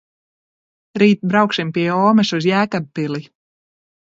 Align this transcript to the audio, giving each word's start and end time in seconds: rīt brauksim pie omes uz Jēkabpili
rīt 1.03 1.21
brauksim 1.33 1.73
pie 1.75 1.85
omes 2.07 2.35
uz 2.39 2.49
Jēkabpili 2.53 3.25